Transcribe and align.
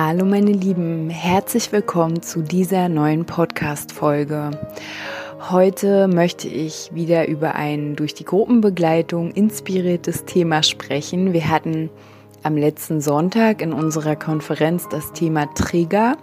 Hallo 0.00 0.24
meine 0.24 0.52
Lieben, 0.52 1.10
herzlich 1.10 1.72
willkommen 1.72 2.22
zu 2.22 2.40
dieser 2.40 2.88
neuen 2.88 3.24
Podcast-Folge. 3.24 4.52
Heute 5.50 6.06
möchte 6.06 6.46
ich 6.46 6.94
wieder 6.94 7.26
über 7.26 7.56
ein 7.56 7.96
durch 7.96 8.14
die 8.14 8.24
Gruppenbegleitung 8.24 9.32
inspiriertes 9.32 10.24
Thema 10.24 10.62
sprechen. 10.62 11.32
Wir 11.32 11.48
hatten 11.48 11.90
am 12.44 12.56
letzten 12.56 13.00
Sonntag 13.00 13.60
in 13.60 13.72
unserer 13.72 14.14
Konferenz 14.14 14.88
das 14.88 15.12
Thema 15.14 15.52
Trigger. 15.54 16.16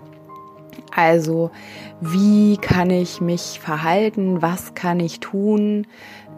Also, 0.96 1.52
wie 2.00 2.58
kann 2.58 2.90
ich 2.90 3.20
mich 3.22 3.60
verhalten? 3.60 4.42
Was 4.42 4.74
kann 4.74 5.00
ich 5.00 5.20
tun? 5.20 5.86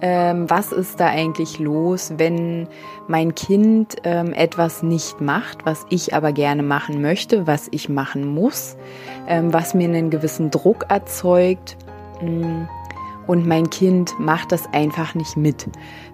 ähm, 0.02 0.50
was 0.50 0.72
ist 0.72 1.00
da 1.00 1.08
eigentlich 1.08 1.60
los, 1.60 2.14
wenn 2.18 2.68
mein 3.08 3.34
Kind 3.34 3.96
ähm, 4.04 4.34
etwas 4.34 4.84
nicht 4.84 5.22
macht, 5.22 5.66
was 5.66 5.86
ich 5.90 6.14
aber 6.14 6.32
gerne 6.32 6.62
machen 6.62 7.02
möchte, 7.02 7.48
was 7.48 7.68
ich 7.72 7.90
machen 7.90 8.28
muss, 8.28 8.78
ähm, 9.28 9.54
was 9.54 9.74
mir 9.74 9.86
einen 9.86 10.10
gewissen 10.10 10.52
Druck 10.52 10.86
erzeugt 10.90 11.78
mm, 12.22 12.64
und 13.26 13.48
mein 13.48 13.70
Kind 13.70 14.14
macht 14.20 14.52
das 14.52 14.72
einfach 14.72 15.16
nicht 15.16 15.36
mit. 15.36 15.68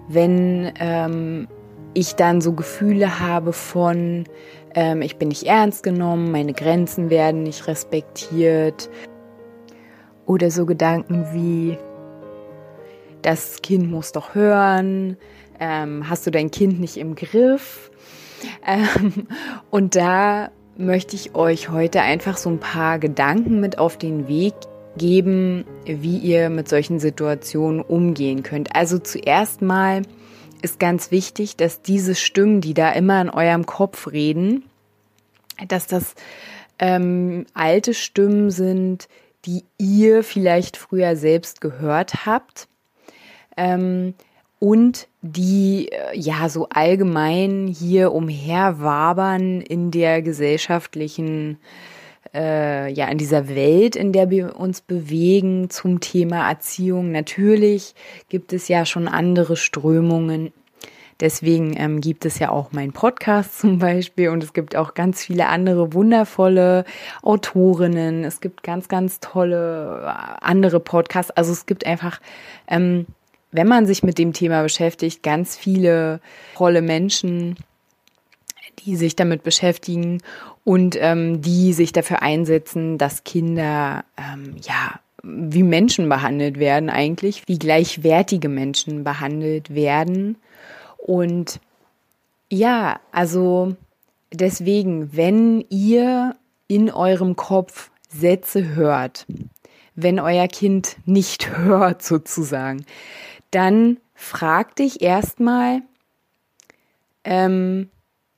Wenn 0.08 0.72
ähm, 0.80 1.48
ich 1.94 2.14
dann 2.14 2.40
so 2.40 2.52
Gefühle 2.52 3.20
habe 3.20 3.52
von, 3.52 4.24
ähm, 4.74 5.02
ich 5.02 5.16
bin 5.16 5.28
nicht 5.28 5.44
ernst 5.44 5.82
genommen, 5.82 6.30
meine 6.30 6.52
Grenzen 6.52 7.10
werden 7.10 7.42
nicht 7.42 7.66
respektiert 7.66 8.90
oder 10.26 10.50
so 10.50 10.66
Gedanken 10.66 11.26
wie, 11.32 11.78
das 13.22 13.62
Kind 13.62 13.90
muss 13.90 14.12
doch 14.12 14.34
hören, 14.34 15.16
ähm, 15.58 16.08
hast 16.08 16.26
du 16.26 16.30
dein 16.30 16.50
Kind 16.50 16.80
nicht 16.80 16.96
im 16.96 17.14
Griff? 17.14 17.90
Ähm, 18.66 19.26
und 19.70 19.94
da 19.96 20.50
möchte 20.76 21.16
ich 21.16 21.34
euch 21.34 21.70
heute 21.70 22.00
einfach 22.02 22.36
so 22.36 22.50
ein 22.50 22.58
paar 22.58 22.98
Gedanken 22.98 23.60
mit 23.60 23.78
auf 23.78 23.96
den 23.96 24.28
Weg 24.28 24.54
geben, 24.96 25.64
wie 25.86 26.18
ihr 26.18 26.50
mit 26.50 26.68
solchen 26.68 26.98
Situationen 26.98 27.80
umgehen 27.80 28.42
könnt. 28.42 28.74
Also 28.76 28.98
zuerst 28.98 29.62
mal 29.62 30.02
ist 30.64 30.80
ganz 30.80 31.10
wichtig, 31.10 31.56
dass 31.56 31.82
diese 31.82 32.14
Stimmen, 32.14 32.60
die 32.60 32.74
da 32.74 32.90
immer 32.92 33.20
in 33.20 33.30
eurem 33.30 33.66
Kopf 33.66 34.10
reden, 34.10 34.64
dass 35.68 35.86
das 35.86 36.14
ähm, 36.78 37.46
alte 37.54 37.94
Stimmen 37.94 38.50
sind, 38.50 39.08
die 39.44 39.64
ihr 39.78 40.24
vielleicht 40.24 40.76
früher 40.76 41.16
selbst 41.16 41.60
gehört 41.60 42.26
habt 42.26 42.66
ähm, 43.56 44.14
und 44.58 45.08
die 45.20 45.90
äh, 45.92 46.18
ja 46.18 46.48
so 46.48 46.68
allgemein 46.70 47.66
hier 47.66 48.12
umherwabern 48.12 49.60
in 49.60 49.90
der 49.90 50.22
gesellschaftlichen 50.22 51.58
äh, 52.34 52.90
ja 52.92 53.06
in 53.08 53.18
dieser 53.18 53.48
Welt, 53.48 53.96
in 53.96 54.12
der 54.12 54.30
wir 54.30 54.56
uns 54.58 54.80
bewegen 54.80 55.70
zum 55.70 56.00
Thema 56.00 56.48
Erziehung. 56.48 57.12
Natürlich 57.12 57.94
gibt 58.28 58.52
es 58.52 58.68
ja 58.68 58.84
schon 58.86 59.08
andere 59.08 59.56
Strömungen. 59.56 60.52
Deswegen 61.20 61.74
ähm, 61.76 62.00
gibt 62.00 62.24
es 62.24 62.38
ja 62.38 62.50
auch 62.50 62.72
meinen 62.72 62.92
Podcast 62.92 63.58
zum 63.60 63.78
Beispiel 63.78 64.28
und 64.28 64.42
es 64.42 64.52
gibt 64.52 64.76
auch 64.76 64.94
ganz 64.94 65.24
viele 65.24 65.48
andere 65.48 65.92
wundervolle 65.92 66.84
Autorinnen. 67.22 68.24
Es 68.24 68.40
gibt 68.40 68.62
ganz, 68.62 68.88
ganz 68.88 69.20
tolle 69.20 70.02
äh, 70.04 70.44
andere 70.44 70.80
Podcasts. 70.80 71.30
Also 71.30 71.52
es 71.52 71.66
gibt 71.66 71.86
einfach 71.86 72.20
ähm, 72.68 73.06
wenn 73.54 73.68
man 73.68 73.86
sich 73.86 74.02
mit 74.02 74.18
dem 74.18 74.32
Thema 74.32 74.64
beschäftigt, 74.64 75.22
ganz 75.22 75.56
viele 75.56 76.20
tolle 76.56 76.82
Menschen, 76.82 77.56
die 78.80 78.96
sich 78.96 79.14
damit 79.14 79.44
beschäftigen 79.44 80.22
und 80.64 80.96
ähm, 80.98 81.40
die 81.40 81.72
sich 81.72 81.92
dafür 81.92 82.20
einsetzen, 82.20 82.98
dass 82.98 83.22
Kinder 83.22 84.04
ähm, 84.18 84.56
ja 84.60 84.98
wie 85.22 85.62
Menschen 85.62 86.08
behandelt 86.08 86.58
werden 86.58 86.90
eigentlich, 86.90 87.44
wie 87.46 87.58
gleichwertige 87.58 88.48
Menschen 88.48 89.04
behandelt 89.04 89.74
werden. 89.74 90.36
Und 91.06 91.60
ja, 92.50 92.98
also 93.12 93.76
deswegen, 94.32 95.14
wenn 95.14 95.62
ihr 95.68 96.34
in 96.66 96.90
eurem 96.90 97.36
Kopf 97.36 97.90
Sätze 98.08 98.74
hört, 98.74 99.26
wenn 99.94 100.18
euer 100.18 100.48
Kind 100.48 100.96
nicht 101.04 101.58
hört 101.58 102.02
sozusagen, 102.02 102.86
dann 103.50 103.98
frag 104.14 104.76
dich 104.76 105.02
erstmal, 105.02 105.82
ähm, 107.22 107.90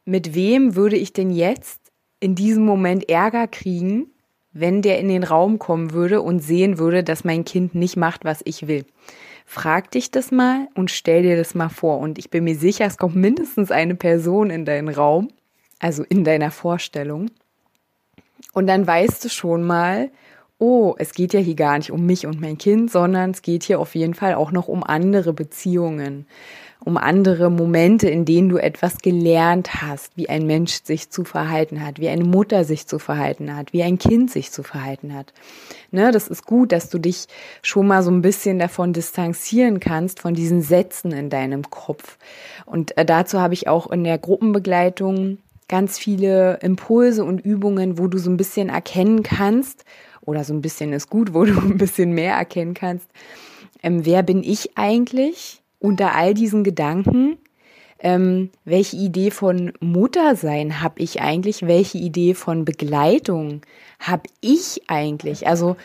mit 0.05 0.34
wem 0.34 0.75
würde 0.75 0.97
ich 0.97 1.12
denn 1.12 1.31
jetzt 1.31 1.81
in 2.19 2.34
diesem 2.34 2.65
Moment 2.65 3.09
Ärger 3.09 3.47
kriegen, 3.47 4.09
wenn 4.53 4.82
der 4.82 4.99
in 4.99 5.09
den 5.09 5.22
Raum 5.22 5.60
kommen 5.60 5.93
würde 5.93 6.21
und 6.21 6.41
sehen 6.41 6.78
würde, 6.78 7.05
dass 7.05 7.22
mein 7.22 7.44
Kind 7.44 7.76
nicht 7.76 7.97
macht, 7.97 8.25
was 8.25 8.41
ich 8.44 8.66
will. 8.66 8.87
Frag 9.49 9.93
dich 9.93 10.11
das 10.11 10.33
mal 10.33 10.69
und 10.75 10.91
stell 10.91 11.23
dir 11.23 11.37
das 11.37 11.55
mal 11.55 11.69
vor. 11.69 12.01
Und 12.01 12.19
ich 12.19 12.31
bin 12.31 12.45
mir 12.45 12.57
sicher, 12.57 12.84
es 12.84 12.99
kommt 12.99 13.15
mindestens 13.15 13.71
eine 13.71 13.95
Person 13.95 14.51
in 14.51 14.65
deinen 14.65 14.89
Raum, 14.89 15.29
also 15.79 16.03
in 16.03 16.25
deiner 16.25 16.51
Vorstellung. 16.51 17.31
Und 18.53 18.67
dann 18.67 18.87
weißt 18.87 19.25
du 19.25 19.29
schon 19.29 19.62
mal, 19.62 20.11
oh, 20.59 20.95
es 20.99 21.12
geht 21.12 21.33
ja 21.33 21.41
hier 21.41 21.55
gar 21.55 21.79
nicht 21.79 21.93
um 21.93 22.05
mich 22.05 22.27
und 22.27 22.41
mein 22.41 22.59
Kind, 22.59 22.91
sondern 22.91 23.31
es 23.31 23.43
geht 23.43 23.62
hier 23.62 23.79
auf 23.79 23.95
jeden 23.95 24.15
Fall 24.15 24.35
auch 24.35 24.51
noch 24.51 24.67
um 24.67 24.83
andere 24.83 25.33
Beziehungen, 25.33 26.27
um 26.84 26.97
andere 26.97 27.50
Momente, 27.50 28.09
in 28.09 28.25
denen 28.25 28.48
du 28.48 28.59
etwas 28.59 28.98
gelernt 28.98 29.82
hast, 29.82 30.16
wie 30.16 30.28
ein 30.28 30.47
Mensch 30.47 30.82
sich 30.84 31.10
zu 31.10 31.25
verhalten 31.25 31.84
hat, 31.84 31.98
wie 31.98 32.09
eine 32.09 32.25
Mutter 32.25 32.64
sich 32.64 32.87
zu 32.87 32.98
verhalten 32.98 33.56
hat, 33.56 33.72
wie 33.72 33.82
ein 33.82 33.98
Kind 33.98 34.31
sich 34.31 34.53
zu 34.53 34.62
verhalten 34.62 35.14
hat. 35.14 35.32
Ne, 35.91 36.12
das 36.12 36.28
ist 36.28 36.47
gut, 36.47 36.72
dass 36.72 36.88
du 36.91 36.98
dich 36.98 37.26
schon 37.62 37.87
mal 37.87 38.03
so 38.03 38.10
ein 38.10 38.22
bisschen 38.22 38.59
davon 38.59 38.92
distanzieren 38.92 39.81
kannst, 39.81 40.20
von 40.20 40.34
diesen 40.34 40.62
Sätzen 40.62 41.12
in 41.12 41.31
deinem 41.31 41.70
Kopf. 41.70 42.19
Und 42.66 42.97
äh, 42.97 43.04
dazu 43.04 43.41
habe 43.41 43.54
ich 43.54 43.69
auch 43.69 43.91
in 43.91 44.04
der 44.04 44.19
Gruppenbegleitung 44.19 45.38
ganz 45.69 45.98
viele 45.98 46.58
Impulse 46.62 47.25
und 47.25 47.41
Übungen, 47.41 47.98
wo 47.98 48.06
du 48.06 48.19
so 48.19 48.31
ein 48.31 48.37
bisschen 48.37 48.69
erkennen 48.69 49.22
kannst, 49.22 49.84
oder 50.26 50.44
so 50.44 50.53
ein 50.53 50.60
bisschen 50.60 50.93
ist 50.93 51.08
gut, 51.08 51.32
wo 51.32 51.44
du 51.44 51.53
ein 51.58 51.78
bisschen 51.78 52.12
mehr 52.12 52.34
erkennen 52.34 52.75
kannst. 52.75 53.08
Ähm, 53.82 54.04
wer 54.04 54.22
bin 54.22 54.43
ich 54.43 54.76
eigentlich 54.76 55.62
unter 55.87 56.15
all 56.15 56.35
diesen 56.35 56.65
Gedanken? 56.65 57.39
Ähm, 57.99 58.51
welche 58.65 58.97
Idee 58.97 59.31
von 59.31 59.73
Muttersein 59.81 60.83
habe 60.83 61.01
ich 61.01 61.23
eigentlich? 61.23 61.67
Welche 61.67 61.99
Idee 61.99 62.35
von 62.35 62.65
Begleitung 62.65 63.63
habe 63.99 64.25
ich 64.41 64.83
eigentlich? 64.89 65.47
Also 65.47 65.77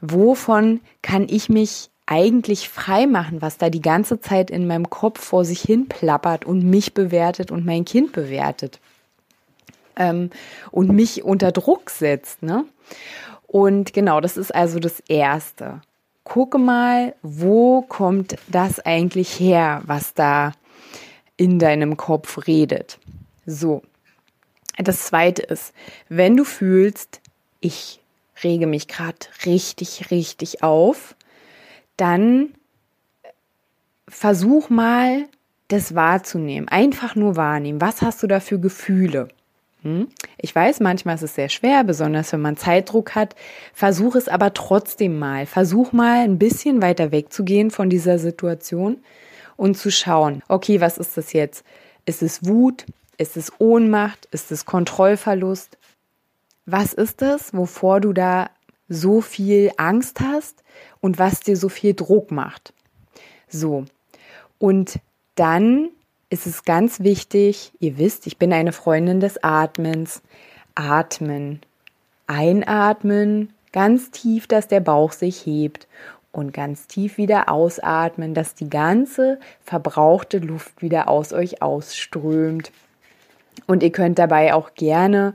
wovon 0.00 0.80
kann 1.02 1.26
ich 1.28 1.48
mich 1.48 1.90
eigentlich 2.04 2.68
frei 2.68 3.06
machen, 3.06 3.42
was 3.42 3.58
da 3.58 3.68
die 3.68 3.80
ganze 3.80 4.20
Zeit 4.20 4.50
in 4.50 4.66
meinem 4.66 4.90
Kopf 4.90 5.20
vor 5.20 5.44
sich 5.44 5.60
hin 5.60 5.88
plappert 5.88 6.44
und 6.44 6.62
mich 6.62 6.94
bewertet 6.94 7.50
und 7.50 7.66
mein 7.66 7.84
Kind 7.84 8.12
bewertet 8.12 8.78
ähm, 9.96 10.30
und 10.70 10.92
mich 10.92 11.24
unter 11.24 11.50
Druck 11.50 11.90
setzt, 11.90 12.42
ne? 12.42 12.64
Und 13.48 13.92
genau, 13.92 14.20
das 14.20 14.36
ist 14.36 14.54
also 14.54 14.78
das 14.78 15.00
Erste. 15.08 15.80
Gucke 16.26 16.58
mal, 16.58 17.14
wo 17.22 17.82
kommt 17.82 18.34
das 18.48 18.80
eigentlich 18.80 19.38
her, 19.38 19.80
was 19.86 20.12
da 20.12 20.50
in 21.36 21.60
deinem 21.60 21.96
Kopf 21.96 22.48
redet. 22.48 22.98
So. 23.46 23.82
Das 24.76 25.04
Zweite 25.04 25.42
ist, 25.42 25.72
wenn 26.08 26.36
du 26.36 26.42
fühlst, 26.42 27.20
ich 27.60 28.00
rege 28.42 28.66
mich 28.66 28.88
gerade 28.88 29.18
richtig, 29.46 30.10
richtig 30.10 30.64
auf, 30.64 31.14
dann 31.96 32.54
versuch 34.08 34.68
mal, 34.68 35.26
das 35.68 35.94
wahrzunehmen. 35.94 36.68
Einfach 36.68 37.14
nur 37.14 37.36
wahrnehmen. 37.36 37.80
Was 37.80 38.02
hast 38.02 38.24
du 38.24 38.26
da 38.26 38.40
für 38.40 38.58
Gefühle? 38.58 39.28
Hm? 39.82 40.08
Ich 40.38 40.54
weiß, 40.54 40.80
manchmal 40.80 41.14
ist 41.14 41.22
es 41.22 41.34
sehr 41.34 41.48
schwer, 41.48 41.82
besonders 41.82 42.32
wenn 42.32 42.42
man 42.42 42.56
Zeitdruck 42.56 43.14
hat. 43.14 43.34
Versuch 43.72 44.14
es 44.16 44.28
aber 44.28 44.52
trotzdem 44.52 45.18
mal. 45.18 45.46
Versuch 45.46 45.92
mal 45.92 46.24
ein 46.24 46.38
bisschen 46.38 46.82
weiter 46.82 47.10
wegzugehen 47.10 47.70
von 47.70 47.88
dieser 47.88 48.18
Situation 48.18 48.98
und 49.56 49.78
zu 49.78 49.90
schauen, 49.90 50.42
okay, 50.48 50.80
was 50.80 50.98
ist 50.98 51.16
das 51.16 51.32
jetzt? 51.32 51.64
Ist 52.04 52.22
es 52.22 52.46
Wut? 52.46 52.84
Ist 53.16 53.36
es 53.38 53.50
Ohnmacht? 53.58 54.28
Ist 54.30 54.52
es 54.52 54.66
Kontrollverlust? 54.66 55.78
Was 56.66 56.92
ist 56.92 57.22
es, 57.22 57.54
wovor 57.54 58.00
du 58.00 58.12
da 58.12 58.50
so 58.88 59.20
viel 59.20 59.72
Angst 59.78 60.20
hast 60.20 60.62
und 61.00 61.18
was 61.18 61.40
dir 61.40 61.56
so 61.56 61.68
viel 61.70 61.94
Druck 61.94 62.30
macht? 62.30 62.74
So. 63.48 63.86
Und 64.58 65.00
dann 65.34 65.88
ist 66.28 66.46
es 66.46 66.64
ganz 66.64 67.00
wichtig, 67.00 67.72
ihr 67.78 67.98
wisst, 67.98 68.26
ich 68.26 68.38
bin 68.38 68.52
eine 68.52 68.72
Freundin 68.72 69.20
des 69.20 69.42
Atmens. 69.42 70.22
Atmen. 70.74 71.60
Einatmen, 72.26 73.52
ganz 73.72 74.10
tief, 74.10 74.46
dass 74.46 74.68
der 74.68 74.80
Bauch 74.80 75.12
sich 75.12 75.46
hebt 75.46 75.86
und 76.32 76.52
ganz 76.52 76.86
tief 76.86 77.16
wieder 77.16 77.48
ausatmen, 77.48 78.34
dass 78.34 78.54
die 78.54 78.68
ganze 78.68 79.38
verbrauchte 79.64 80.38
Luft 80.38 80.82
wieder 80.82 81.08
aus 81.08 81.32
euch 81.32 81.62
ausströmt. 81.62 82.72
Und 83.66 83.82
ihr 83.82 83.92
könnt 83.92 84.18
dabei 84.18 84.52
auch 84.52 84.74
gerne 84.74 85.34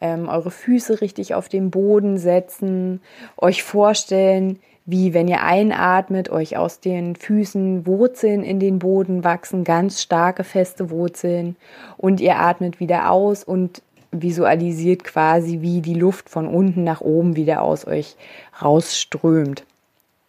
ähm, 0.00 0.28
eure 0.28 0.50
Füße 0.50 1.00
richtig 1.00 1.34
auf 1.34 1.48
den 1.48 1.70
Boden 1.70 2.18
setzen, 2.18 3.00
euch 3.36 3.62
vorstellen, 3.62 4.58
wie 4.86 5.14
wenn 5.14 5.28
ihr 5.28 5.42
einatmet, 5.42 6.28
euch 6.28 6.56
aus 6.56 6.80
den 6.80 7.16
Füßen 7.16 7.86
Wurzeln 7.86 8.42
in 8.42 8.60
den 8.60 8.78
Boden 8.78 9.24
wachsen, 9.24 9.64
ganz 9.64 10.02
starke, 10.02 10.44
feste 10.44 10.90
Wurzeln. 10.90 11.56
Und 11.96 12.20
ihr 12.20 12.38
atmet 12.38 12.80
wieder 12.80 13.10
aus 13.10 13.44
und 13.44 13.82
visualisiert 14.10 15.02
quasi, 15.02 15.60
wie 15.62 15.80
die 15.80 15.94
Luft 15.94 16.28
von 16.28 16.46
unten 16.46 16.84
nach 16.84 17.00
oben 17.00 17.34
wieder 17.36 17.62
aus 17.62 17.86
euch 17.86 18.16
rausströmt. 18.62 19.64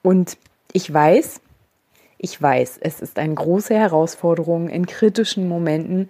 Und 0.02 0.38
ich 0.72 0.92
weiß, 0.92 1.42
ich 2.18 2.42
weiß, 2.42 2.80
es 2.82 3.02
ist 3.02 3.20
eine 3.20 3.36
große 3.36 3.76
Herausforderung 3.76 4.70
in 4.70 4.86
kritischen 4.88 5.48
Momenten, 5.48 6.10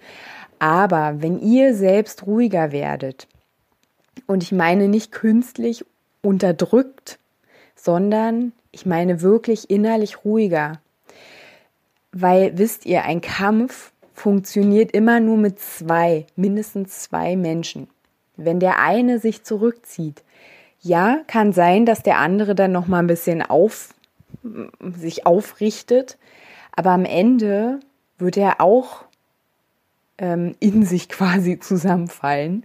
aber 0.58 1.16
wenn 1.18 1.40
ihr 1.40 1.74
selbst 1.74 2.26
ruhiger 2.26 2.72
werdet, 2.72 3.26
und 4.26 4.42
ich 4.42 4.52
meine 4.52 4.88
nicht 4.88 5.12
künstlich 5.12 5.84
unterdrückt, 6.22 7.18
sondern 7.86 8.52
ich 8.72 8.84
meine 8.84 9.22
wirklich 9.22 9.70
innerlich 9.70 10.24
ruhiger. 10.24 10.80
Weil, 12.10 12.58
wisst 12.58 12.84
ihr, 12.84 13.04
ein 13.04 13.20
Kampf 13.20 13.92
funktioniert 14.12 14.90
immer 14.90 15.20
nur 15.20 15.36
mit 15.36 15.60
zwei, 15.60 16.26
mindestens 16.34 17.02
zwei 17.02 17.36
Menschen. 17.36 17.88
Wenn 18.36 18.58
der 18.58 18.80
eine 18.80 19.20
sich 19.20 19.44
zurückzieht, 19.44 20.24
ja, 20.80 21.20
kann 21.28 21.52
sein, 21.52 21.86
dass 21.86 22.02
der 22.02 22.18
andere 22.18 22.56
dann 22.56 22.72
noch 22.72 22.88
mal 22.88 22.98
ein 22.98 23.06
bisschen 23.06 23.40
auf 23.42 23.94
sich 24.98 25.24
aufrichtet, 25.24 26.18
aber 26.74 26.90
am 26.90 27.04
Ende 27.04 27.78
wird 28.18 28.36
er 28.36 28.60
auch 28.60 29.04
ähm, 30.18 30.56
in 30.58 30.84
sich 30.84 31.08
quasi 31.18 31.60
zusammenfallen 31.60 32.64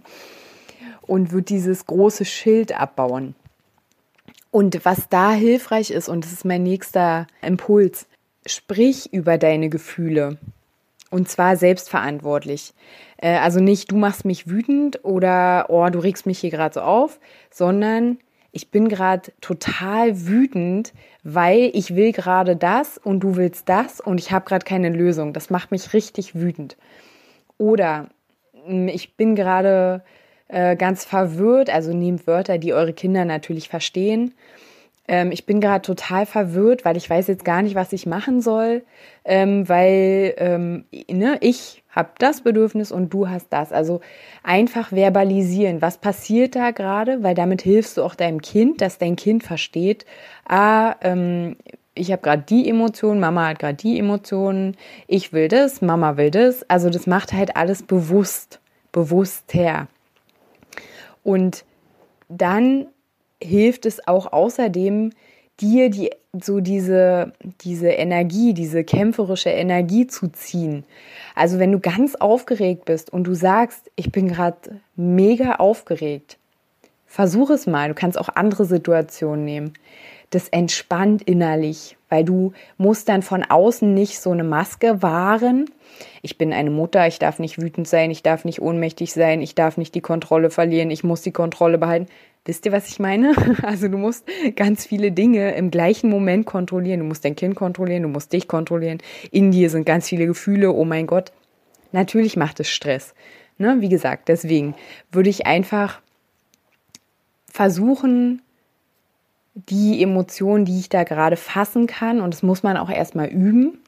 und 1.02 1.30
wird 1.30 1.48
dieses 1.48 1.86
große 1.86 2.24
Schild 2.24 2.78
abbauen. 2.78 3.36
Und 4.52 4.84
was 4.84 5.08
da 5.08 5.32
hilfreich 5.32 5.90
ist, 5.90 6.10
und 6.10 6.24
das 6.24 6.32
ist 6.32 6.44
mein 6.44 6.62
nächster 6.62 7.26
Impuls, 7.40 8.06
sprich 8.46 9.10
über 9.12 9.38
deine 9.38 9.70
Gefühle. 9.70 10.36
Und 11.10 11.28
zwar 11.28 11.56
selbstverantwortlich. 11.56 12.74
Äh, 13.16 13.38
also 13.38 13.60
nicht, 13.60 13.90
du 13.90 13.96
machst 13.96 14.26
mich 14.26 14.48
wütend 14.48 15.04
oder, 15.04 15.66
oh, 15.68 15.88
du 15.88 15.98
regst 15.98 16.26
mich 16.26 16.38
hier 16.38 16.50
gerade 16.50 16.74
so 16.74 16.80
auf, 16.82 17.18
sondern 17.50 18.18
ich 18.50 18.70
bin 18.70 18.90
gerade 18.90 19.32
total 19.40 20.26
wütend, 20.26 20.92
weil 21.24 21.70
ich 21.72 21.96
will 21.96 22.12
gerade 22.12 22.54
das 22.54 22.98
und 22.98 23.20
du 23.20 23.36
willst 23.36 23.70
das 23.70 24.00
und 24.00 24.18
ich 24.18 24.32
habe 24.32 24.44
gerade 24.44 24.66
keine 24.66 24.90
Lösung. 24.90 25.32
Das 25.32 25.48
macht 25.48 25.70
mich 25.70 25.94
richtig 25.94 26.34
wütend. 26.34 26.76
Oder 27.56 28.08
hm, 28.66 28.88
ich 28.88 29.16
bin 29.16 29.34
gerade 29.34 30.04
äh, 30.48 30.76
ganz 30.76 31.04
verwirrt, 31.04 31.70
also 31.70 31.92
nehmt 31.92 32.26
Wörter, 32.26 32.58
die 32.58 32.72
eure 32.72 32.92
Kinder 32.92 33.24
natürlich 33.24 33.68
verstehen. 33.68 34.34
Ähm, 35.08 35.32
ich 35.32 35.46
bin 35.46 35.60
gerade 35.60 35.82
total 35.82 36.26
verwirrt, 36.26 36.84
weil 36.84 36.96
ich 36.96 37.08
weiß 37.08 37.26
jetzt 37.26 37.44
gar 37.44 37.62
nicht, 37.62 37.74
was 37.74 37.92
ich 37.92 38.06
machen 38.06 38.40
soll, 38.40 38.82
ähm, 39.24 39.68
weil 39.68 40.34
ähm, 40.38 40.84
ne, 41.10 41.38
ich 41.40 41.82
habe 41.90 42.10
das 42.18 42.40
Bedürfnis 42.42 42.92
und 42.92 43.12
du 43.12 43.28
hast 43.28 43.48
das. 43.50 43.72
Also 43.72 44.00
einfach 44.42 44.88
verbalisieren, 44.88 45.82
was 45.82 45.98
passiert 45.98 46.56
da 46.56 46.70
gerade, 46.70 47.22
weil 47.22 47.34
damit 47.34 47.62
hilfst 47.62 47.96
du 47.96 48.02
auch 48.02 48.14
deinem 48.14 48.40
Kind, 48.40 48.80
dass 48.80 48.98
dein 48.98 49.16
Kind 49.16 49.42
versteht, 49.42 50.06
ah, 50.48 50.96
ähm, 51.02 51.56
ich 51.94 52.10
habe 52.10 52.22
gerade 52.22 52.42
die 52.48 52.68
Emotionen, 52.68 53.20
Mama 53.20 53.48
hat 53.48 53.58
gerade 53.58 53.74
die 53.74 53.98
Emotionen, 53.98 54.76
ich 55.06 55.32
will 55.32 55.48
das, 55.48 55.82
Mama 55.82 56.16
will 56.16 56.30
das. 56.30 56.68
Also 56.70 56.88
das 56.88 57.06
macht 57.06 57.34
halt 57.34 57.56
alles 57.56 57.82
bewusst, 57.82 58.60
her. 59.52 59.88
Und 61.22 61.64
dann 62.28 62.86
hilft 63.42 63.86
es 63.86 64.06
auch 64.06 64.32
außerdem, 64.32 65.10
dir 65.60 65.90
die, 65.90 66.10
so 66.40 66.60
diese, 66.60 67.32
diese 67.60 67.88
Energie, 67.88 68.54
diese 68.54 68.84
kämpferische 68.84 69.50
Energie 69.50 70.06
zu 70.06 70.28
ziehen. 70.28 70.84
Also 71.34 71.58
wenn 71.58 71.72
du 71.72 71.78
ganz 71.78 72.14
aufgeregt 72.14 72.84
bist 72.84 73.12
und 73.12 73.24
du 73.24 73.34
sagst, 73.34 73.90
ich 73.96 74.10
bin 74.10 74.28
gerade 74.28 74.80
mega 74.96 75.56
aufgeregt, 75.56 76.38
versuch 77.06 77.50
es 77.50 77.66
mal. 77.66 77.88
Du 77.88 77.94
kannst 77.94 78.18
auch 78.18 78.30
andere 78.34 78.64
Situationen 78.64 79.44
nehmen. 79.44 79.74
Das 80.32 80.48
entspannt 80.48 81.20
innerlich, 81.20 81.98
weil 82.08 82.24
du 82.24 82.54
musst 82.78 83.10
dann 83.10 83.20
von 83.20 83.44
außen 83.44 83.92
nicht 83.92 84.18
so 84.18 84.30
eine 84.30 84.44
Maske 84.44 85.02
wahren. 85.02 85.66
Ich 86.22 86.38
bin 86.38 86.54
eine 86.54 86.70
Mutter, 86.70 87.06
ich 87.06 87.18
darf 87.18 87.38
nicht 87.38 87.60
wütend 87.60 87.86
sein, 87.86 88.10
ich 88.10 88.22
darf 88.22 88.46
nicht 88.46 88.62
ohnmächtig 88.62 89.12
sein, 89.12 89.42
ich 89.42 89.54
darf 89.54 89.76
nicht 89.76 89.94
die 89.94 90.00
Kontrolle 90.00 90.48
verlieren, 90.48 90.90
ich 90.90 91.04
muss 91.04 91.20
die 91.20 91.32
Kontrolle 91.32 91.76
behalten. 91.76 92.06
Wisst 92.46 92.64
ihr, 92.64 92.72
was 92.72 92.88
ich 92.88 92.98
meine? 92.98 93.34
Also 93.62 93.88
du 93.88 93.98
musst 93.98 94.24
ganz 94.56 94.86
viele 94.86 95.12
Dinge 95.12 95.54
im 95.54 95.70
gleichen 95.70 96.08
Moment 96.08 96.46
kontrollieren. 96.46 97.00
Du 97.00 97.06
musst 97.06 97.26
dein 97.26 97.36
Kind 97.36 97.54
kontrollieren, 97.54 98.02
du 98.02 98.08
musst 98.08 98.32
dich 98.32 98.48
kontrollieren. 98.48 98.98
In 99.30 99.50
dir 99.50 99.68
sind 99.68 99.84
ganz 99.84 100.08
viele 100.08 100.26
Gefühle. 100.26 100.72
Oh 100.72 100.86
mein 100.86 101.06
Gott. 101.06 101.30
Natürlich 101.92 102.38
macht 102.38 102.58
es 102.58 102.70
Stress. 102.70 103.14
Ne? 103.58 103.76
Wie 103.80 103.90
gesagt, 103.90 104.28
deswegen 104.28 104.74
würde 105.12 105.28
ich 105.28 105.46
einfach 105.46 106.00
versuchen, 107.50 108.40
die 109.54 110.02
Emotionen, 110.02 110.64
die 110.64 110.78
ich 110.78 110.88
da 110.88 111.04
gerade 111.04 111.36
fassen 111.36 111.86
kann, 111.86 112.20
und 112.20 112.32
das 112.32 112.42
muss 112.42 112.62
man 112.62 112.76
auch 112.76 112.90
erstmal 112.90 113.28
üben. 113.28 113.78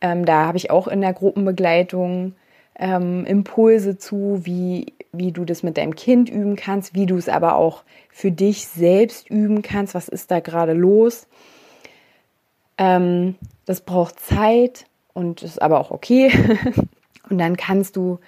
Ähm, 0.00 0.24
da 0.24 0.46
habe 0.46 0.58
ich 0.58 0.70
auch 0.70 0.88
in 0.88 1.00
der 1.00 1.14
Gruppenbegleitung 1.14 2.34
ähm, 2.78 3.24
Impulse 3.24 3.96
zu, 3.96 4.40
wie, 4.44 4.92
wie 5.12 5.32
du 5.32 5.44
das 5.44 5.62
mit 5.62 5.78
deinem 5.78 5.94
Kind 5.94 6.28
üben 6.28 6.56
kannst, 6.56 6.94
wie 6.94 7.06
du 7.06 7.16
es 7.16 7.28
aber 7.28 7.56
auch 7.56 7.84
für 8.10 8.30
dich 8.30 8.66
selbst 8.66 9.30
üben 9.30 9.62
kannst. 9.62 9.94
Was 9.94 10.08
ist 10.08 10.30
da 10.30 10.40
gerade 10.40 10.74
los? 10.74 11.26
Ähm, 12.76 13.36
das 13.64 13.80
braucht 13.80 14.20
Zeit 14.20 14.84
und 15.14 15.42
ist 15.42 15.62
aber 15.62 15.80
auch 15.80 15.90
okay. 15.90 16.30
und 17.30 17.38
dann 17.38 17.56
kannst 17.56 17.96
du 17.96 18.18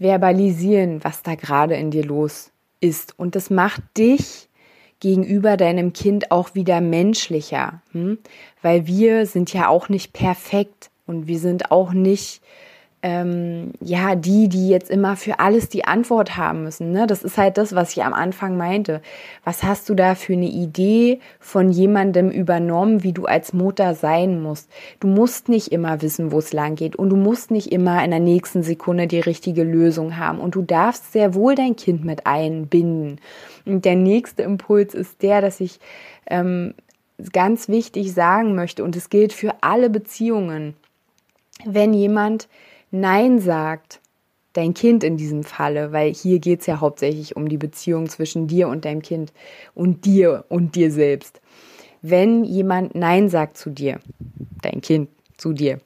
verbalisieren, 0.00 1.04
was 1.04 1.22
da 1.22 1.36
gerade 1.36 1.76
in 1.76 1.92
dir 1.92 2.04
los 2.04 2.50
ist. 2.80 3.16
Und 3.16 3.36
das 3.36 3.50
macht 3.50 3.82
dich 3.96 4.48
gegenüber 5.00 5.56
deinem 5.56 5.92
Kind 5.92 6.30
auch 6.30 6.54
wieder 6.54 6.80
menschlicher, 6.80 7.82
hm? 7.92 8.18
weil 8.62 8.86
wir 8.86 9.26
sind 9.26 9.52
ja 9.52 9.68
auch 9.68 9.88
nicht 9.88 10.12
perfekt 10.12 10.90
und 11.06 11.26
wir 11.26 11.38
sind 11.38 11.70
auch 11.70 11.92
nicht 11.92 12.40
ähm, 13.04 13.72
ja, 13.82 14.14
die, 14.14 14.48
die 14.48 14.70
jetzt 14.70 14.90
immer 14.90 15.14
für 15.14 15.38
alles 15.38 15.68
die 15.68 15.84
Antwort 15.84 16.38
haben 16.38 16.62
müssen. 16.62 16.90
Ne? 16.90 17.06
Das 17.06 17.22
ist 17.22 17.36
halt 17.36 17.58
das, 17.58 17.74
was 17.74 17.94
ich 17.94 18.02
am 18.02 18.14
Anfang 18.14 18.56
meinte. 18.56 19.02
Was 19.44 19.62
hast 19.62 19.90
du 19.90 19.94
da 19.94 20.14
für 20.14 20.32
eine 20.32 20.48
Idee 20.48 21.20
von 21.38 21.70
jemandem 21.70 22.30
übernommen, 22.30 23.02
wie 23.02 23.12
du 23.12 23.26
als 23.26 23.52
Mutter 23.52 23.94
sein 23.94 24.40
musst? 24.40 24.70
Du 25.00 25.06
musst 25.06 25.50
nicht 25.50 25.70
immer 25.70 26.00
wissen, 26.00 26.32
wo 26.32 26.38
es 26.38 26.54
lang 26.54 26.76
geht 26.76 26.96
und 26.96 27.10
du 27.10 27.16
musst 27.16 27.50
nicht 27.50 27.72
immer 27.72 28.02
in 28.02 28.10
der 28.10 28.20
nächsten 28.20 28.62
Sekunde 28.62 29.06
die 29.06 29.20
richtige 29.20 29.64
Lösung 29.64 30.16
haben 30.16 30.40
und 30.40 30.54
du 30.54 30.62
darfst 30.62 31.12
sehr 31.12 31.34
wohl 31.34 31.56
dein 31.56 31.76
Kind 31.76 32.06
mit 32.06 32.26
einbinden. 32.26 33.20
Und 33.66 33.84
der 33.84 33.96
nächste 33.96 34.44
Impuls 34.44 34.94
ist 34.94 35.20
der, 35.20 35.42
dass 35.42 35.60
ich 35.60 35.78
ähm, 36.26 36.72
ganz 37.34 37.68
wichtig 37.68 38.14
sagen 38.14 38.54
möchte 38.54 38.82
und 38.82 38.96
es 38.96 39.10
gilt 39.10 39.34
für 39.34 39.52
alle 39.60 39.90
Beziehungen. 39.90 40.72
Wenn 41.66 41.92
jemand 41.92 42.48
Nein 42.96 43.40
sagt, 43.40 44.00
dein 44.52 44.72
Kind 44.72 45.02
in 45.02 45.16
diesem 45.16 45.42
Falle, 45.42 45.90
weil 45.90 46.14
hier 46.14 46.38
geht 46.38 46.60
es 46.60 46.66
ja 46.66 46.78
hauptsächlich 46.80 47.34
um 47.34 47.48
die 47.48 47.58
Beziehung 47.58 48.08
zwischen 48.08 48.46
dir 48.46 48.68
und 48.68 48.84
deinem 48.84 49.02
Kind 49.02 49.32
und 49.74 50.04
dir 50.04 50.44
und 50.48 50.76
dir 50.76 50.92
selbst. 50.92 51.40
Wenn 52.02 52.44
jemand 52.44 52.94
Nein 52.94 53.28
sagt 53.28 53.58
zu 53.58 53.70
dir, 53.70 53.98
dein 54.62 54.80
Kind 54.80 55.08
zu 55.36 55.52
dir, 55.52 55.80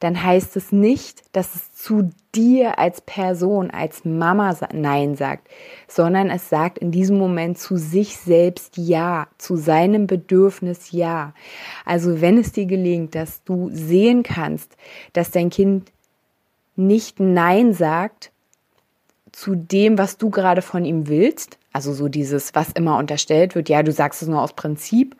dann 0.00 0.20
heißt 0.20 0.56
es 0.56 0.72
nicht, 0.72 1.22
dass 1.36 1.54
es 1.54 1.72
zu 1.72 2.10
dir 2.34 2.80
als 2.80 3.00
Person, 3.00 3.70
als 3.70 4.04
Mama 4.04 4.56
Nein 4.72 5.14
sagt, 5.14 5.46
sondern 5.86 6.30
es 6.30 6.48
sagt 6.48 6.78
in 6.78 6.90
diesem 6.90 7.16
Moment 7.16 7.58
zu 7.58 7.76
sich 7.76 8.16
selbst 8.16 8.76
Ja, 8.76 9.28
zu 9.38 9.54
seinem 9.54 10.08
Bedürfnis 10.08 10.90
Ja. 10.90 11.32
Also 11.84 12.20
wenn 12.20 12.38
es 12.38 12.50
dir 12.50 12.66
gelingt, 12.66 13.14
dass 13.14 13.44
du 13.44 13.70
sehen 13.72 14.24
kannst, 14.24 14.76
dass 15.12 15.30
dein 15.30 15.50
Kind 15.50 15.92
nicht 16.78 17.20
Nein 17.20 17.72
sagt 17.74 18.30
zu 19.32 19.54
dem, 19.54 19.98
was 19.98 20.16
du 20.16 20.30
gerade 20.30 20.62
von 20.62 20.84
ihm 20.84 21.08
willst. 21.08 21.58
Also 21.72 21.92
so 21.92 22.08
dieses, 22.08 22.54
was 22.54 22.72
immer 22.72 22.96
unterstellt 22.98 23.54
wird, 23.54 23.68
ja, 23.68 23.82
du 23.82 23.92
sagst 23.92 24.22
es 24.22 24.28
nur 24.28 24.42
aus 24.42 24.54
Prinzip. 24.54 25.16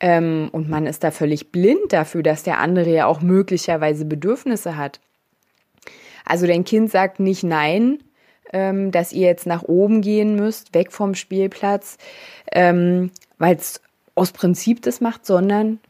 Ähm, 0.00 0.48
und 0.52 0.68
man 0.68 0.86
ist 0.86 1.02
da 1.02 1.10
völlig 1.10 1.50
blind 1.50 1.92
dafür, 1.92 2.22
dass 2.22 2.44
der 2.44 2.58
andere 2.58 2.90
ja 2.90 3.06
auch 3.06 3.20
möglicherweise 3.20 4.04
Bedürfnisse 4.04 4.76
hat. 4.76 5.00
Also 6.24 6.46
dein 6.46 6.64
Kind 6.64 6.90
sagt 6.90 7.18
nicht 7.18 7.42
nein, 7.42 7.98
ähm, 8.52 8.92
dass 8.92 9.12
ihr 9.12 9.26
jetzt 9.26 9.46
nach 9.46 9.62
oben 9.62 10.00
gehen 10.00 10.36
müsst, 10.36 10.74
weg 10.74 10.92
vom 10.92 11.14
Spielplatz, 11.14 11.98
ähm, 12.52 13.10
weil 13.38 13.56
es 13.56 13.80
aus 14.14 14.32
Prinzip 14.32 14.82
das 14.82 15.00
macht, 15.00 15.26
sondern 15.26 15.80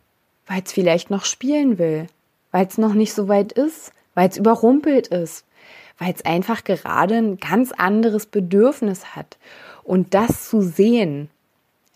weil 0.47 0.62
es 0.64 0.73
vielleicht 0.73 1.11
noch 1.11 1.25
spielen 1.25 1.78
will, 1.78 2.06
weil 2.52 2.66
es 2.66 2.78
noch 2.78 2.94
nicht 2.94 3.12
so 3.12 3.28
weit 3.28 3.52
ist, 3.52 3.92
weil 4.19 4.31
es 4.31 4.37
überrumpelt 4.37 5.07
ist, 5.07 5.45
weil 5.97 6.13
es 6.13 6.25
einfach 6.25 6.65
gerade 6.65 7.15
ein 7.15 7.37
ganz 7.37 7.71
anderes 7.71 8.27
Bedürfnis 8.27 9.15
hat. 9.15 9.39
Und 9.85 10.13
das 10.13 10.49
zu 10.49 10.61
sehen, 10.61 11.31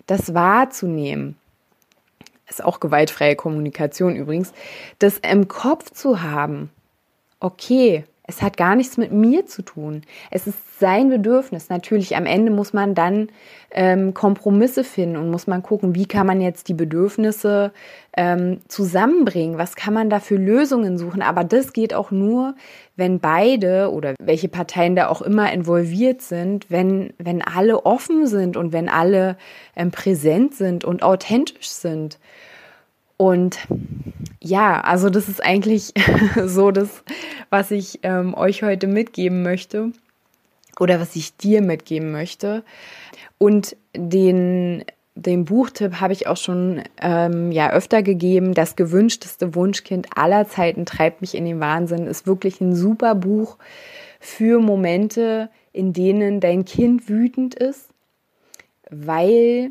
das 0.07 0.33
wahrzunehmen, 0.33 1.37
ist 2.49 2.63
auch 2.63 2.79
gewaltfreie 2.79 3.35
Kommunikation 3.35 4.15
übrigens, 4.15 4.53
das 5.01 5.19
im 5.19 5.49
Kopf 5.49 5.91
zu 5.91 6.23
haben, 6.23 6.71
okay, 7.41 8.05
es 8.33 8.43
hat 8.43 8.57
gar 8.57 8.77
nichts 8.77 8.97
mit 8.97 9.13
mir 9.13 9.47
zu 9.47 9.63
tun. 9.63 10.03
Es 10.31 10.47
ist 10.47 10.81
sein 10.81 11.11
Bedürfnis. 11.11 11.69
Natürlich, 11.69 12.17
am 12.17 12.27
Ende 12.27 12.51
muss 12.51 12.73
man 12.73 12.95
dann 12.95 13.29
ähm, 13.71 14.15
Kompromisse 14.15 14.85
finden 14.85 15.17
und 15.17 15.31
muss 15.31 15.47
man 15.47 15.63
gucken, 15.63 15.95
wie 15.95 16.07
kann 16.07 16.27
man 16.27 16.41
jetzt 16.41 16.69
die 16.69 16.75
Bedürfnisse 16.75 17.73
ähm, 18.17 18.61
zusammenbringen? 18.69 19.59
Was 19.59 19.77
kann 19.77 19.95
man 19.95 20.11
da 20.11 20.19
für 20.19 20.37
Lösungen 20.37 20.99
suchen? 20.99 21.23
Aber 21.23 21.45
das 21.45 21.73
geht 21.73 21.95
auch 21.95 22.11
nur, 22.11 22.55
wenn 22.97 23.21
beide 23.21 23.91
oder 23.93 24.15
welche 24.21 24.49
Parteien 24.49 24.97
da 24.97 25.09
auch 25.09 25.23
immer 25.23 25.53
involviert 25.53 26.23
sind, 26.23 26.71
wenn, 26.71 27.13
wenn 27.19 27.43
alle 27.43 27.85
offen 27.85 28.27
sind 28.27 28.57
und 28.57 28.73
wenn 28.73 28.89
alle 28.89 29.37
ähm, 29.77 29.91
präsent 29.91 30.55
sind 30.55 30.85
und 30.85 31.03
authentisch 31.03 31.69
sind. 31.69 32.19
Und 33.23 33.69
ja, 34.41 34.81
also 34.81 35.09
das 35.09 35.29
ist 35.29 35.45
eigentlich 35.45 35.95
so 36.45 36.73
das, 36.73 37.05
was 37.51 37.71
ich 37.71 38.01
ähm, 38.03 38.35
euch 38.35 38.65
heute 38.65 38.89
mitgeben 38.89 39.45
möchte 39.45 39.93
oder 40.81 40.99
was 40.99 41.15
ich 41.15 41.37
dir 41.37 41.63
mitgeben 41.63 42.11
möchte. 42.11 42.65
Und 43.39 43.77
den, 43.97 44.85
den 45.15 45.45
Buchtipp 45.45 46.01
habe 46.01 46.15
ich 46.15 46.27
auch 46.27 46.37
schon 46.37 46.83
ähm, 47.01 47.53
ja 47.53 47.71
öfter 47.71 48.03
gegeben. 48.03 48.55
Das 48.55 48.75
gewünschteste 48.75 49.55
Wunschkind 49.55 50.09
aller 50.17 50.49
Zeiten 50.49 50.85
treibt 50.85 51.21
mich 51.21 51.37
in 51.37 51.45
den 51.45 51.61
Wahnsinn. 51.61 52.09
Ist 52.09 52.27
wirklich 52.27 52.61
ein 52.61 52.75
super 52.75 53.15
Buch 53.15 53.57
für 54.19 54.59
Momente, 54.59 55.49
in 55.73 55.93
denen 55.93 56.41
dein 56.41 56.65
Kind 56.65 57.09
wütend 57.09 57.55
ist, 57.55 57.89
weil 58.91 59.71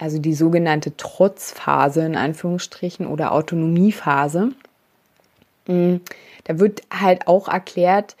also 0.00 0.18
die 0.18 0.34
sogenannte 0.34 0.96
Trotzphase 0.96 2.00
in 2.00 2.16
Anführungsstrichen 2.16 3.06
oder 3.06 3.32
Autonomiephase. 3.32 4.52
Mm, 5.66 5.96
da 6.44 6.58
wird 6.58 6.82
halt 6.90 7.26
auch 7.26 7.48
erklärt, 7.48 8.16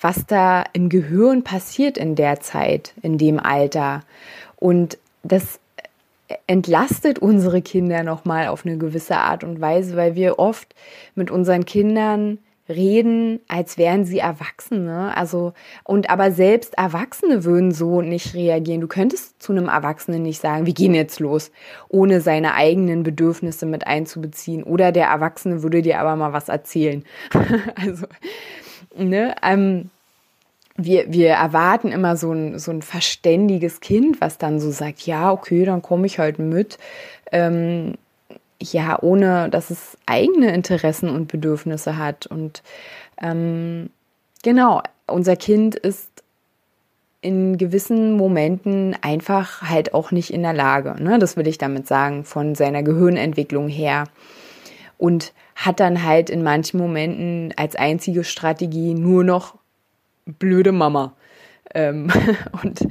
was 0.00 0.24
da 0.26 0.64
im 0.72 0.88
Gehirn 0.88 1.44
passiert 1.44 1.98
in 1.98 2.14
der 2.14 2.40
Zeit, 2.40 2.94
in 3.02 3.18
dem 3.18 3.38
Alter. 3.38 4.02
Und 4.56 4.96
das 5.22 5.60
entlastet 6.46 7.18
unsere 7.18 7.60
Kinder 7.60 8.02
nochmal 8.02 8.48
auf 8.48 8.64
eine 8.64 8.78
gewisse 8.78 9.16
Art 9.16 9.44
und 9.44 9.60
Weise, 9.60 9.96
weil 9.96 10.14
wir 10.14 10.38
oft 10.38 10.74
mit 11.14 11.30
unseren 11.30 11.66
Kindern 11.66 12.38
reden, 12.70 13.40
als 13.48 13.76
wären 13.76 14.04
sie 14.04 14.18
Erwachsene. 14.18 15.16
Also, 15.16 15.52
und 15.84 16.10
aber 16.10 16.32
selbst 16.32 16.78
Erwachsene 16.78 17.44
würden 17.44 17.72
so 17.72 18.00
nicht 18.00 18.34
reagieren. 18.34 18.80
Du 18.80 18.88
könntest 18.88 19.42
zu 19.42 19.52
einem 19.52 19.68
Erwachsenen 19.68 20.22
nicht 20.22 20.40
sagen, 20.40 20.66
wir 20.66 20.72
gehen 20.72 20.94
jetzt 20.94 21.20
los, 21.20 21.50
ohne 21.88 22.20
seine 22.20 22.54
eigenen 22.54 23.02
Bedürfnisse 23.02 23.66
mit 23.66 23.86
einzubeziehen. 23.86 24.62
Oder 24.62 24.92
der 24.92 25.08
Erwachsene 25.08 25.62
würde 25.62 25.82
dir 25.82 26.00
aber 26.00 26.16
mal 26.16 26.32
was 26.32 26.48
erzählen. 26.48 27.04
also, 27.74 28.06
ne, 28.96 29.34
ähm, 29.42 29.90
wir, 30.76 31.12
wir 31.12 31.30
erwarten 31.30 31.88
immer 31.88 32.16
so 32.16 32.32
ein, 32.32 32.58
so 32.58 32.70
ein 32.70 32.82
verständiges 32.82 33.80
Kind, 33.80 34.20
was 34.20 34.38
dann 34.38 34.60
so 34.60 34.70
sagt, 34.70 35.02
ja, 35.02 35.30
okay, 35.32 35.64
dann 35.64 35.82
komme 35.82 36.06
ich 36.06 36.18
halt 36.18 36.38
mit. 36.38 36.78
Ähm, 37.32 37.94
ja, 38.62 38.98
ohne 39.00 39.48
dass 39.50 39.70
es 39.70 39.96
eigene 40.06 40.52
Interessen 40.54 41.08
und 41.08 41.28
Bedürfnisse 41.28 41.96
hat. 41.96 42.26
Und 42.26 42.62
ähm, 43.20 43.90
genau, 44.42 44.82
unser 45.06 45.36
Kind 45.36 45.74
ist 45.74 46.08
in 47.22 47.58
gewissen 47.58 48.16
Momenten 48.16 48.96
einfach 49.02 49.62
halt 49.62 49.92
auch 49.92 50.10
nicht 50.10 50.32
in 50.32 50.42
der 50.42 50.54
Lage, 50.54 50.96
ne? 51.02 51.18
das 51.18 51.36
will 51.36 51.46
ich 51.46 51.58
damit 51.58 51.86
sagen, 51.86 52.24
von 52.24 52.54
seiner 52.54 52.82
Gehirnentwicklung 52.82 53.68
her. 53.68 54.04
Und 54.96 55.32
hat 55.54 55.80
dann 55.80 56.04
halt 56.04 56.30
in 56.30 56.42
manchen 56.42 56.78
Momenten 56.78 57.52
als 57.56 57.76
einzige 57.76 58.24
Strategie 58.24 58.94
nur 58.94 59.24
noch 59.24 59.56
blöde 60.24 60.72
Mama. 60.72 61.14
Ähm, 61.74 62.10
und 62.62 62.86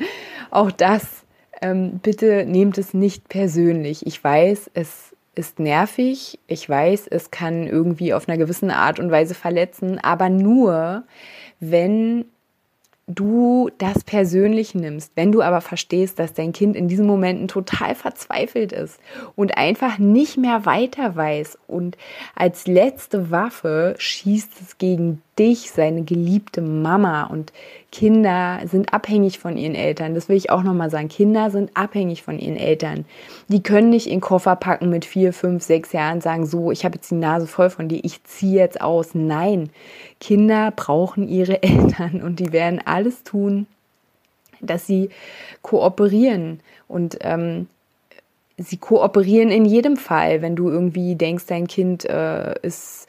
auch 0.52 0.72
das, 0.72 1.26
ähm, 1.62 2.00
bitte 2.00 2.46
nehmt 2.46 2.78
es 2.78 2.94
nicht 2.94 3.28
persönlich. 3.28 4.06
Ich 4.06 4.24
weiß, 4.24 4.70
es 4.74 5.16
ist 5.40 5.58
nervig. 5.58 6.38
Ich 6.48 6.70
weiß, 6.70 7.08
es 7.08 7.32
kann 7.32 7.66
irgendwie 7.66 8.14
auf 8.14 8.28
einer 8.28 8.38
gewissen 8.38 8.70
Art 8.70 9.00
und 9.00 9.10
Weise 9.10 9.34
verletzen, 9.34 9.98
aber 9.98 10.30
nur, 10.30 11.04
wenn 11.62 12.26
du 13.08 13.72
das 13.80 14.04
persönlich 14.04 14.76
nimmst, 14.76 15.14
wenn 15.16 15.32
du 15.32 15.42
aber 15.42 15.62
verstehst, 15.62 16.20
dass 16.20 16.34
dein 16.34 16.52
Kind 16.52 16.76
in 16.76 16.88
diesen 16.88 17.08
Momenten 17.08 17.48
total 17.48 17.96
verzweifelt 17.96 18.72
ist 18.72 19.00
und 19.36 19.58
einfach 19.58 19.98
nicht 19.98 20.38
mehr 20.38 20.66
weiter 20.66 21.16
weiß 21.16 21.58
und 21.68 21.98
als 22.36 22.68
letzte 22.68 23.32
Waffe 23.32 23.96
schießt 23.98 24.52
es 24.62 24.78
gegen 24.78 25.22
dich, 25.40 25.72
seine 25.72 26.04
geliebte 26.04 26.62
Mama 26.62 27.24
und 27.24 27.52
Kinder 27.92 28.60
sind 28.66 28.94
abhängig 28.94 29.40
von 29.40 29.58
ihren 29.58 29.74
Eltern. 29.74 30.14
Das 30.14 30.30
will 30.30 30.36
ich 30.36 30.52
auch 30.52 30.62
nochmal 30.62 30.92
sagen. 30.92 31.08
Kinder 31.08 31.50
sind 31.50 31.72
abhängig 31.74 32.22
von 32.22 32.38
ihren 32.38 32.56
Eltern. 32.56 33.06
Die 33.48 33.64
können 33.64 33.90
nicht 33.90 34.08
in 34.08 34.22
Koffer 34.22 34.56
packen 34.56 34.90
mit 34.90 35.06
vier, 35.06 35.34
fünf, 35.34 35.64
sechs 35.64 35.92
Jahren 35.92 36.22
sagen, 36.22 36.46
so, 36.46 36.72
ich 36.72 36.86
habe 36.86 36.96
jetzt 36.96 37.10
die 37.10 37.16
Nase 37.16 37.48
voll 37.48 37.72
von 37.72 37.88
dir, 37.90 38.00
ich 38.04 38.24
ziehe 38.24 38.60
jetzt 38.60 38.80
aus. 38.80 39.16
Nein, 39.16 39.72
Kinder 40.20 40.72
brauchen 40.76 41.28
ihre 41.28 41.64
Eltern 41.64 42.22
und 42.22 42.40
die 42.40 42.52
werden 42.52 42.80
alles 42.86 43.24
tun, 43.24 43.66
dass 44.62 44.86
sie 44.86 45.10
kooperieren 45.64 46.60
und 46.88 47.18
ähm, 47.22 47.68
sie 48.58 48.78
kooperieren 48.78 49.50
in 49.50 49.66
jedem 49.66 49.98
Fall. 49.98 50.44
Wenn 50.44 50.56
du 50.56 50.70
irgendwie 50.70 51.16
denkst, 51.16 51.46
dein 51.48 51.68
Kind 51.68 52.06
äh, 52.06 52.54
ist 52.62 53.08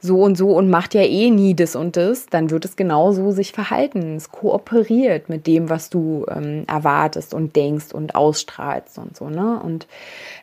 so 0.00 0.22
und 0.22 0.36
so 0.36 0.52
und 0.52 0.70
macht 0.70 0.94
ja 0.94 1.02
eh 1.02 1.30
nie 1.30 1.54
das 1.54 1.74
und 1.74 1.96
das, 1.96 2.26
dann 2.26 2.50
wird 2.50 2.64
es 2.64 2.76
genauso 2.76 3.32
sich 3.32 3.52
verhalten. 3.52 4.16
Es 4.16 4.30
kooperiert 4.30 5.28
mit 5.28 5.46
dem, 5.46 5.68
was 5.70 5.90
du 5.90 6.24
ähm, 6.30 6.64
erwartest 6.68 7.34
und 7.34 7.56
denkst 7.56 7.92
und 7.92 8.14
ausstrahlst 8.14 8.98
und 8.98 9.16
so, 9.16 9.28
ne? 9.28 9.60
Und 9.60 9.88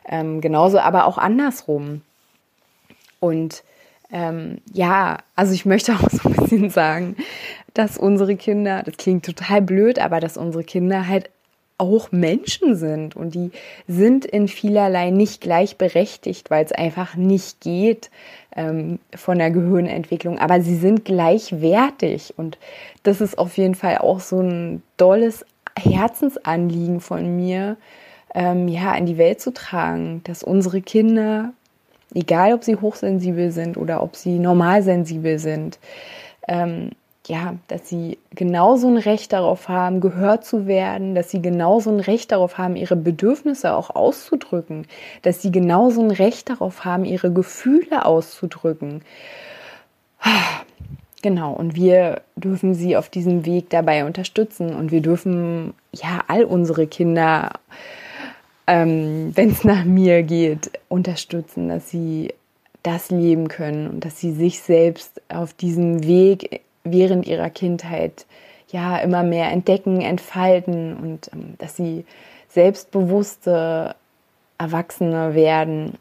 ähm, 0.06 0.40
genauso 0.40 0.78
aber 0.78 1.06
auch 1.06 1.16
andersrum. 1.16 2.02
Und 3.18 3.64
ähm, 4.12 4.58
ja, 4.72 5.18
also 5.34 5.54
ich 5.54 5.64
möchte 5.64 5.94
auch 5.94 6.10
so 6.10 6.28
ein 6.28 6.36
bisschen 6.36 6.70
sagen, 6.70 7.16
dass 7.72 7.96
unsere 7.96 8.36
Kinder, 8.36 8.82
das 8.82 8.96
klingt 8.98 9.24
total 9.24 9.62
blöd, 9.62 9.98
aber 9.98 10.20
dass 10.20 10.36
unsere 10.36 10.64
Kinder 10.64 11.08
halt 11.08 11.30
auch 11.78 12.10
Menschen 12.12 12.76
sind. 12.76 13.16
Und 13.16 13.34
die 13.34 13.50
sind 13.86 14.24
in 14.24 14.48
vielerlei 14.48 15.10
nicht 15.10 15.40
gleichberechtigt, 15.40 16.50
weil 16.50 16.64
es 16.64 16.72
einfach 16.72 17.16
nicht 17.16 17.60
geht 17.60 18.10
ähm, 18.54 18.98
von 19.14 19.38
der 19.38 19.50
Gehirnentwicklung, 19.50 20.38
aber 20.38 20.60
sie 20.60 20.76
sind 20.76 21.04
gleichwertig. 21.04 22.34
Und 22.36 22.58
das 23.02 23.20
ist 23.20 23.38
auf 23.38 23.56
jeden 23.56 23.74
Fall 23.74 23.98
auch 23.98 24.20
so 24.20 24.40
ein 24.40 24.82
dolles 24.96 25.44
Herzensanliegen 25.78 27.00
von 27.00 27.36
mir, 27.36 27.76
ähm, 28.34 28.68
ja, 28.68 28.94
in 28.94 29.06
die 29.06 29.18
Welt 29.18 29.40
zu 29.40 29.52
tragen, 29.52 30.22
dass 30.24 30.42
unsere 30.42 30.80
Kinder, 30.80 31.52
egal 32.14 32.54
ob 32.54 32.64
sie 32.64 32.76
hochsensibel 32.76 33.50
sind 33.50 33.76
oder 33.76 34.02
ob 34.02 34.16
sie 34.16 34.38
normalsensibel 34.38 35.38
sind, 35.38 35.78
ähm, 36.48 36.90
ja, 37.28 37.56
dass 37.68 37.88
sie 37.88 38.18
genauso 38.30 38.88
ein 38.88 38.98
Recht 38.98 39.32
darauf 39.32 39.68
haben, 39.68 40.00
gehört 40.00 40.44
zu 40.44 40.66
werden, 40.66 41.14
dass 41.14 41.30
sie 41.30 41.42
genauso 41.42 41.90
ein 41.90 42.00
Recht 42.00 42.32
darauf 42.32 42.58
haben, 42.58 42.76
ihre 42.76 42.96
Bedürfnisse 42.96 43.74
auch 43.74 43.90
auszudrücken, 43.90 44.86
dass 45.22 45.42
sie 45.42 45.50
genauso 45.50 46.02
ein 46.02 46.10
Recht 46.10 46.50
darauf 46.50 46.84
haben, 46.84 47.04
ihre 47.04 47.32
Gefühle 47.32 48.04
auszudrücken. 48.04 49.02
Genau, 51.22 51.52
und 51.52 51.74
wir 51.74 52.22
dürfen 52.36 52.74
sie 52.74 52.96
auf 52.96 53.08
diesem 53.08 53.46
Weg 53.46 53.70
dabei 53.70 54.04
unterstützen 54.04 54.74
und 54.74 54.92
wir 54.92 55.00
dürfen 55.00 55.74
ja 55.92 56.22
all 56.28 56.44
unsere 56.44 56.86
Kinder, 56.86 57.50
ähm, 58.66 59.32
wenn 59.34 59.50
es 59.50 59.64
nach 59.64 59.84
mir 59.84 60.22
geht, 60.22 60.70
unterstützen, 60.88 61.68
dass 61.68 61.90
sie 61.90 62.32
das 62.82 63.10
leben 63.10 63.48
können 63.48 63.88
und 63.88 64.04
dass 64.04 64.20
sie 64.20 64.32
sich 64.32 64.60
selbst 64.60 65.20
auf 65.28 65.52
diesem 65.52 66.04
Weg 66.04 66.62
während 66.92 67.26
ihrer 67.26 67.50
Kindheit 67.50 68.26
ja 68.68 68.98
immer 68.98 69.22
mehr 69.22 69.50
entdecken, 69.50 70.00
entfalten 70.00 70.96
und 70.96 71.30
ähm, 71.32 71.54
dass 71.58 71.76
sie 71.76 72.04
selbstbewusste 72.48 73.94
Erwachsene 74.58 75.34
werden, 75.34 75.98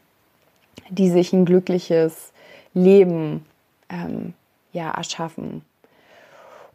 die 0.90 1.10
sich 1.10 1.34
ein 1.34 1.46
glückliches 1.46 2.32
Leben 2.74 3.46
ähm, 3.90 4.34
ja, 4.72 4.92
erschaffen. 4.92 5.64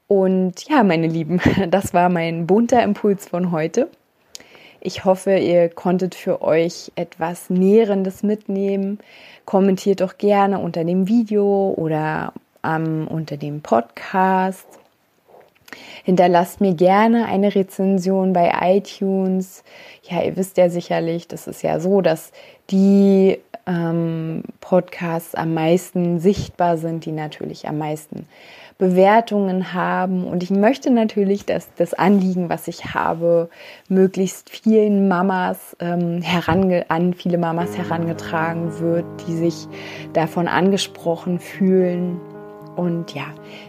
Und 0.06 0.68
ja, 0.68 0.82
meine 0.82 1.06
Lieben, 1.06 1.40
das 1.70 1.94
war 1.94 2.08
mein 2.08 2.46
bunter 2.46 2.82
Impuls 2.82 3.28
von 3.28 3.52
heute. 3.52 3.88
Ich 4.80 5.04
hoffe, 5.04 5.36
ihr 5.36 5.68
konntet 5.68 6.14
für 6.14 6.40
euch 6.40 6.90
etwas 6.96 7.50
Nährendes 7.50 8.22
mitnehmen. 8.22 8.98
Kommentiert 9.44 10.00
doch 10.00 10.16
gerne 10.16 10.58
unter 10.58 10.84
dem 10.84 11.06
Video 11.06 11.74
oder 11.76 12.32
ähm, 12.64 13.06
unter 13.08 13.36
dem 13.36 13.60
Podcast. 13.60 14.66
Hinterlasst 16.04 16.60
mir 16.60 16.74
gerne 16.74 17.26
eine 17.26 17.54
Rezension 17.54 18.32
bei 18.32 18.52
iTunes. 18.62 19.62
Ja, 20.02 20.22
ihr 20.22 20.36
wisst 20.36 20.56
ja 20.56 20.68
sicherlich, 20.68 21.28
das 21.28 21.46
ist 21.46 21.62
ja 21.62 21.78
so, 21.78 22.00
dass 22.00 22.32
die 22.70 23.38
ähm, 23.66 24.42
Podcasts 24.60 25.34
am 25.34 25.54
meisten 25.54 26.18
sichtbar 26.18 26.76
sind, 26.78 27.04
die 27.04 27.12
natürlich 27.12 27.68
am 27.68 27.78
meisten 27.78 28.26
Bewertungen 28.78 29.74
haben. 29.74 30.24
Und 30.24 30.42
ich 30.42 30.50
möchte 30.50 30.90
natürlich, 30.90 31.44
dass 31.44 31.68
das 31.74 31.92
Anliegen, 31.92 32.48
was 32.48 32.66
ich 32.66 32.94
habe, 32.94 33.50
möglichst 33.88 34.48
vielen 34.48 35.06
Mamas 35.06 35.76
ähm, 35.80 36.22
herange 36.22 36.86
an 36.88 37.12
viele 37.12 37.36
Mamas 37.36 37.76
herangetragen 37.76 38.80
wird, 38.80 39.04
die 39.26 39.36
sich 39.36 39.68
davon 40.14 40.48
angesprochen 40.48 41.38
fühlen 41.38 42.18
und 42.76 43.14
ja, 43.14 43.24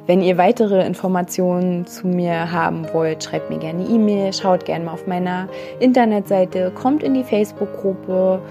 wenn 0.05 0.21
ihr 0.21 0.37
weitere 0.37 0.85
Informationen 0.85 1.85
zu 1.85 2.07
mir 2.07 2.51
haben 2.51 2.85
wollt, 2.93 3.23
schreibt 3.23 3.49
mir 3.49 3.57
gerne 3.57 3.83
E-Mail, 3.83 4.31
schaut 4.31 4.65
gerne 4.65 4.85
mal 4.85 4.93
auf 4.93 5.07
meiner 5.07 5.47
Internetseite, 5.79 6.71
kommt 6.71 7.03
in 7.03 7.13
die 7.13 7.23
Facebook-Gruppe. 7.23 8.41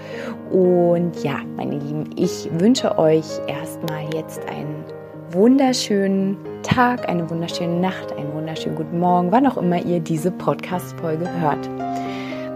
Und 0.51 1.23
ja, 1.23 1.39
meine 1.55 1.77
Lieben, 1.77 2.09
ich 2.15 2.49
wünsche 2.59 2.97
euch 2.97 3.25
erstmal 3.47 4.13
jetzt 4.13 4.41
einen 4.49 4.83
wunderschönen 5.31 6.37
Tag, 6.63 7.07
eine 7.07 7.29
wunderschöne 7.29 7.79
Nacht, 7.79 8.11
einen 8.17 8.33
wunderschönen 8.33 8.75
guten 8.75 8.99
Morgen, 8.99 9.31
wann 9.31 9.47
auch 9.47 9.57
immer 9.57 9.83
ihr 9.83 9.99
diese 9.99 10.31
Podcast-Folge 10.31 11.27
hört. 11.39 11.69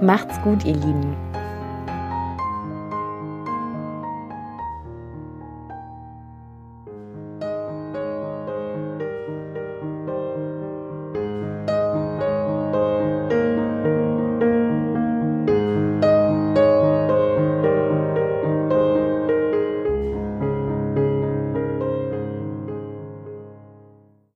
Macht's 0.01 0.39
gut, 0.41 0.65
ihr 0.65 0.73
Lieben. 0.73 1.15